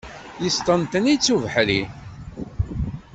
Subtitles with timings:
[0.43, 1.81] Yesṭenṭen-itt ubeḥri.